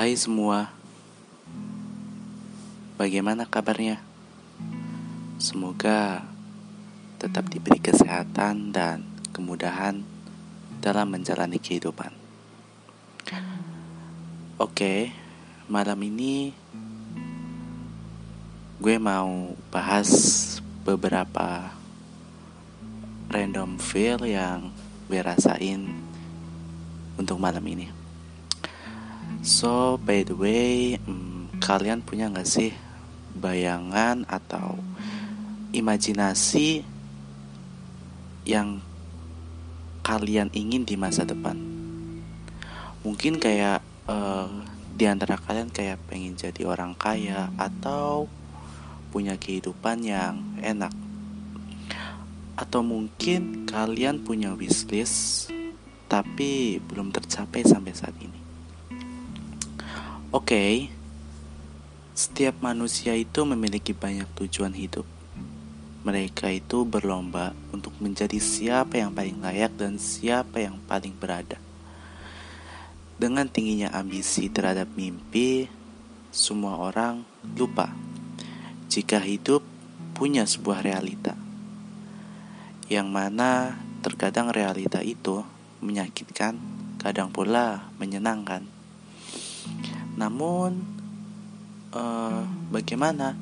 Hai 0.00 0.16
semua, 0.16 0.72
bagaimana 2.96 3.44
kabarnya? 3.44 4.00
Semoga 5.36 6.24
tetap 7.20 7.52
diberi 7.52 7.76
kesehatan 7.76 8.72
dan 8.72 9.04
kemudahan 9.36 10.00
dalam 10.80 11.04
menjalani 11.04 11.60
kehidupan. 11.60 12.16
Oke, 14.56 15.12
malam 15.68 16.00
ini 16.00 16.56
gue 18.80 18.96
mau 18.96 19.52
bahas 19.68 20.08
beberapa 20.80 21.76
random 23.28 23.76
feel 23.76 24.24
yang 24.24 24.72
gue 25.12 25.20
rasain 25.20 25.92
untuk 27.20 27.36
malam 27.36 27.60
ini. 27.68 27.99
So, 29.40 29.96
by 29.96 30.20
the 30.20 30.36
way, 30.36 31.00
hmm, 31.00 31.64
kalian 31.64 32.04
punya 32.04 32.28
gak 32.28 32.44
sih 32.44 32.76
bayangan 33.32 34.28
atau 34.28 34.76
imajinasi 35.72 36.84
yang 38.44 38.84
kalian 40.04 40.52
ingin 40.52 40.84
di 40.84 41.00
masa 41.00 41.24
depan? 41.24 41.56
Mungkin 43.00 43.40
kayak 43.40 43.80
uh, 44.12 44.52
di 44.92 45.08
antara 45.08 45.40
kalian 45.40 45.72
kayak 45.72 46.04
pengen 46.04 46.36
jadi 46.36 46.68
orang 46.68 46.92
kaya 46.92 47.48
atau 47.56 48.28
punya 49.08 49.40
kehidupan 49.40 50.04
yang 50.04 50.36
enak. 50.60 50.92
Atau 52.60 52.84
mungkin 52.84 53.64
kalian 53.64 54.20
punya 54.20 54.52
wishlist 54.52 55.48
tapi 56.12 56.76
belum 56.76 57.08
tercapai 57.08 57.64
sampai 57.64 57.96
saat 57.96 58.12
ini. 58.20 58.29
Oke, 60.30 60.54
okay, 60.54 60.74
setiap 62.14 62.62
manusia 62.62 63.18
itu 63.18 63.42
memiliki 63.42 63.90
banyak 63.90 64.30
tujuan 64.38 64.70
hidup. 64.78 65.02
Mereka 66.06 66.54
itu 66.54 66.86
berlomba 66.86 67.50
untuk 67.74 67.90
menjadi 67.98 68.38
siapa 68.38 69.02
yang 69.02 69.10
paling 69.10 69.42
layak 69.42 69.74
dan 69.74 69.98
siapa 69.98 70.62
yang 70.62 70.78
paling 70.86 71.18
berada. 71.18 71.58
Dengan 73.18 73.50
tingginya 73.50 73.90
ambisi 73.90 74.46
terhadap 74.46 74.94
mimpi, 74.94 75.66
semua 76.30 76.78
orang 76.78 77.26
lupa 77.58 77.90
jika 78.86 79.18
hidup 79.18 79.66
punya 80.14 80.46
sebuah 80.46 80.86
realita, 80.86 81.34
yang 82.86 83.10
mana 83.10 83.82
terkadang 83.98 84.54
realita 84.54 85.02
itu 85.02 85.42
menyakitkan, 85.82 86.54
kadang 87.02 87.34
pula 87.34 87.90
menyenangkan. 87.98 88.78
Namun, 90.20 90.84
uh, 91.96 92.44
bagaimana 92.68 93.32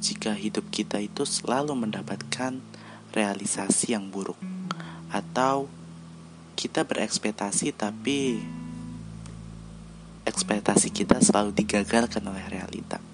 jika 0.00 0.32
hidup 0.32 0.72
kita 0.72 0.96
itu 1.04 1.28
selalu 1.28 1.76
mendapatkan 1.76 2.64
realisasi 3.12 3.92
yang 3.92 4.08
buruk, 4.08 4.40
atau 5.12 5.68
kita 6.56 6.88
berekspektasi 6.88 7.76
tapi 7.76 8.40
ekspektasi 10.24 10.88
kita 10.88 11.20
selalu 11.20 11.52
digagalkan 11.52 12.24
oleh 12.24 12.48
realita? 12.48 13.13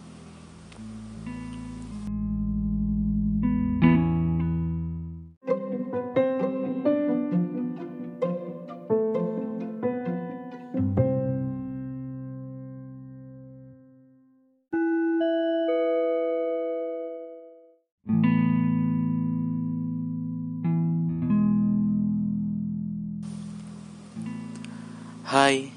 Hai, 25.30 25.70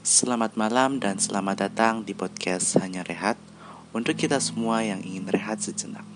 selamat 0.00 0.56
malam 0.56 0.96
dan 0.96 1.20
selamat 1.20 1.68
datang 1.68 2.08
di 2.08 2.16
podcast 2.16 2.80
Hanya 2.80 3.04
Rehat 3.04 3.36
untuk 3.92 4.16
kita 4.16 4.40
semua 4.40 4.80
yang 4.80 5.04
ingin 5.04 5.28
rehat 5.28 5.60
sejenak. 5.60 6.08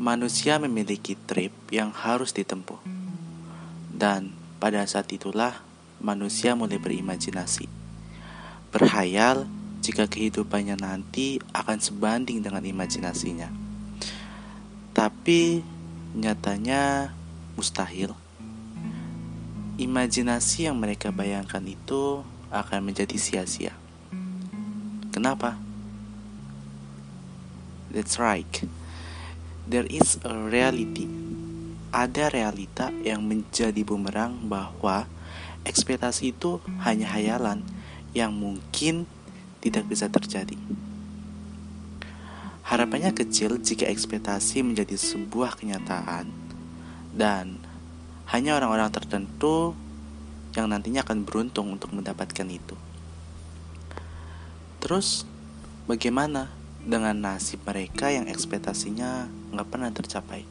Manusia 0.00 0.56
memiliki 0.56 1.12
trip 1.28 1.52
yang 1.68 1.92
harus 1.92 2.32
ditempuh, 2.32 2.80
dan 3.92 4.32
pada 4.56 4.80
saat 4.88 5.12
itulah 5.12 5.60
manusia 6.00 6.56
mulai 6.56 6.80
berimajinasi, 6.80 7.68
berhayal 8.72 9.44
jika 9.84 10.08
kehidupannya 10.08 10.80
nanti 10.80 11.36
akan 11.52 11.84
sebanding 11.84 12.40
dengan 12.40 12.64
imajinasinya. 12.64 13.52
Tapi 14.96 15.60
nyatanya 16.16 17.12
mustahil 17.60 18.21
imajinasi 19.82 20.70
yang 20.70 20.78
mereka 20.78 21.10
bayangkan 21.10 21.62
itu 21.66 22.22
akan 22.54 22.80
menjadi 22.86 23.16
sia-sia. 23.18 23.74
Kenapa? 25.10 25.58
That's 27.92 28.16
right. 28.16 28.48
There 29.68 29.84
is 29.84 30.16
a 30.24 30.32
reality. 30.32 31.10
Ada 31.92 32.32
realita 32.32 32.88
yang 33.04 33.26
menjadi 33.28 33.84
bumerang 33.84 34.48
bahwa 34.48 35.04
ekspektasi 35.68 36.32
itu 36.32 36.64
hanya 36.80 37.12
hayalan 37.12 37.60
yang 38.16 38.32
mungkin 38.32 39.04
tidak 39.60 39.86
bisa 39.92 40.08
terjadi. 40.08 40.56
Harapannya 42.64 43.12
kecil 43.12 43.60
jika 43.60 43.84
ekspektasi 43.84 44.64
menjadi 44.64 44.96
sebuah 44.96 45.60
kenyataan 45.60 46.32
dan 47.12 47.60
hanya 48.32 48.56
orang-orang 48.56 48.88
tertentu 48.88 49.76
yang 50.56 50.72
nantinya 50.72 51.04
akan 51.04 51.28
beruntung 51.28 51.68
untuk 51.68 51.92
mendapatkan 51.92 52.48
itu. 52.48 52.76
Terus, 54.80 55.28
bagaimana 55.84 56.48
dengan 56.80 57.12
nasib 57.12 57.60
mereka 57.68 58.08
yang 58.08 58.26
ekspektasinya 58.32 59.28
nggak 59.52 59.68
pernah 59.68 59.92
tercapai? 59.92 60.48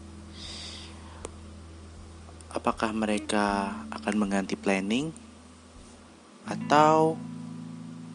Apakah 2.53 2.93
mereka 2.93 3.73
akan 3.89 4.13
mengganti 4.13 4.53
planning 4.53 5.09
atau 6.45 7.17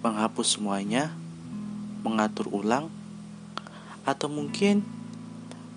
menghapus 0.07 0.57
semuanya, 0.57 1.11
mengatur 2.07 2.47
ulang, 2.55 2.87
atau 4.07 4.31
mungkin 4.31 4.87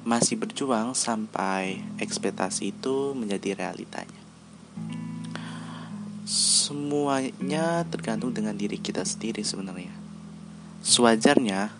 masih 0.07 0.39
berjuang 0.39 0.95
sampai 0.95 1.83
ekspektasi 1.99 2.71
itu 2.71 3.11
menjadi 3.11 3.55
realitanya. 3.55 4.21
Semuanya 6.29 7.83
tergantung 7.89 8.31
dengan 8.31 8.55
diri 8.55 8.77
kita 8.77 9.03
sendiri 9.03 9.41
sebenarnya. 9.41 9.91
Sewajarnya, 10.79 11.73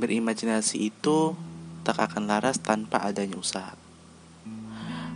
berimajinasi 0.00 0.90
itu 0.90 1.38
tak 1.86 2.00
akan 2.00 2.26
laras 2.26 2.58
tanpa 2.58 3.04
adanya 3.04 3.38
usaha. 3.38 3.76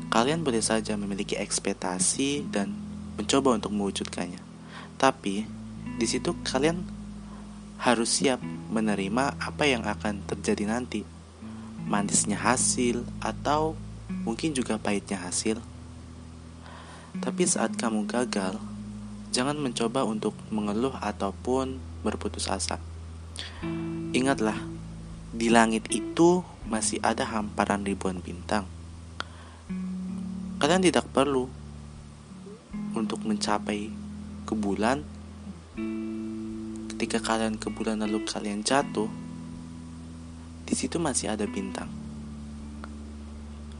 Kalian 0.09 0.44
boleh 0.44 0.62
saja 0.62 0.94
memiliki 0.97 1.34
ekspektasi 1.37 2.48
dan 2.48 2.72
mencoba 3.18 3.57
untuk 3.59 3.74
mewujudkannya. 3.74 4.41
Tapi, 4.97 5.45
di 5.98 6.07
situ 6.07 6.36
kalian 6.47 6.80
harus 7.83 8.21
siap 8.21 8.42
menerima 8.71 9.39
apa 9.39 9.65
yang 9.66 9.86
akan 9.86 10.27
terjadi 10.27 10.65
nanti 10.71 11.17
manisnya 11.89 12.37
hasil 12.37 13.03
atau 13.19 13.73
mungkin 14.29 14.53
juga 14.53 14.77
pahitnya 14.77 15.17
hasil. 15.25 15.57
Tapi 17.19 17.43
saat 17.49 17.75
kamu 17.81 18.05
gagal, 18.05 18.61
jangan 19.33 19.57
mencoba 19.57 20.05
untuk 20.05 20.37
mengeluh 20.53 20.93
ataupun 21.01 21.81
berputus 22.05 22.47
asa. 22.47 22.77
Ingatlah, 24.13 24.61
di 25.33 25.49
langit 25.49 25.89
itu 25.89 26.45
masih 26.69 27.01
ada 27.01 27.25
hamparan 27.25 27.83
ribuan 27.83 28.21
bintang. 28.21 28.69
Kalian 30.61 30.85
tidak 30.85 31.09
perlu 31.09 31.49
untuk 32.93 33.25
mencapai 33.25 33.89
ke 34.45 34.55
bulan. 34.59 35.07
Ketika 36.93 37.23
kalian 37.23 37.57
ke 37.57 37.71
bulan 37.71 38.03
lalu 38.03 38.27
kalian 38.27 38.67
jatuh, 38.67 39.07
di 40.68 40.76
situ 40.76 41.00
masih 41.00 41.32
ada 41.32 41.48
bintang. 41.48 41.88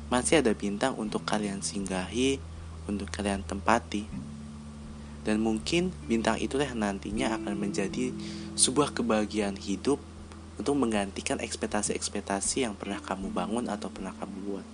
Masih 0.09 0.41
ada 0.41 0.57
bintang 0.57 0.97
untuk 0.97 1.21
kalian 1.29 1.61
singgahi, 1.61 2.41
untuk 2.89 3.13
kalian 3.13 3.45
tempati. 3.45 4.09
Dan 5.21 5.45
mungkin 5.45 5.93
bintang 6.09 6.41
itulah 6.41 6.65
yang 6.65 6.81
nantinya 6.81 7.37
akan 7.37 7.61
menjadi 7.61 8.17
sebuah 8.57 8.97
kebahagiaan 8.97 9.61
hidup 9.61 10.01
untuk 10.57 10.81
menggantikan 10.81 11.37
ekspektasi-ekspektasi 11.45 12.65
yang 12.65 12.73
pernah 12.73 13.05
kamu 13.05 13.29
bangun 13.37 13.69
atau 13.69 13.93
pernah 13.93 14.17
kamu 14.17 14.37
buat. 14.49 14.67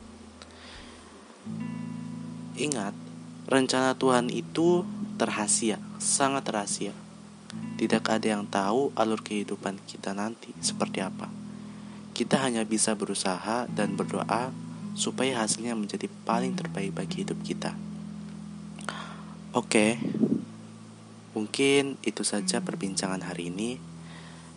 Ingat, 2.54 2.94
rencana 3.50 3.98
Tuhan 3.98 4.30
itu 4.30 4.86
terhasia 5.18 5.82
sangat 5.98 6.46
rahasia. 6.46 6.94
Tidak 7.74 8.06
ada 8.06 8.38
yang 8.38 8.46
tahu 8.46 8.94
alur 8.94 9.18
kehidupan 9.18 9.82
kita 9.90 10.14
nanti 10.14 10.54
seperti 10.62 11.02
apa. 11.02 11.43
Kita 12.14 12.38
hanya 12.40 12.62
bisa 12.62 12.94
berusaha 12.94 13.66
dan 13.66 13.98
berdoa 13.98 14.54
supaya 14.94 15.42
hasilnya 15.42 15.74
menjadi 15.74 16.06
paling 16.22 16.54
terbaik 16.54 16.94
bagi 16.94 17.26
hidup 17.26 17.42
kita. 17.42 17.74
Oke, 19.50 19.98
mungkin 21.34 21.98
itu 22.06 22.22
saja 22.22 22.62
perbincangan 22.62 23.22
hari 23.26 23.50
ini. 23.50 23.82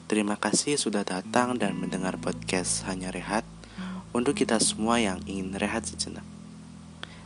Terima 0.07 0.39
kasih 0.39 0.80
sudah 0.80 1.04
datang 1.04 1.59
dan 1.59 1.75
mendengar 1.75 2.15
podcast 2.21 2.88
Hanya 2.88 3.12
Rehat 3.12 3.44
untuk 4.15 4.39
kita 4.39 4.56
semua 4.63 5.04
yang 5.04 5.19
ingin 5.27 5.51
rehat 5.59 5.83
sejenak. 5.83 6.24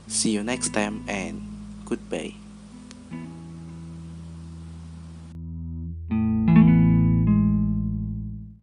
See 0.10 0.34
you 0.34 0.42
next 0.42 0.74
time 0.74 1.06
and 1.06 1.46
goodbye. 1.86 2.41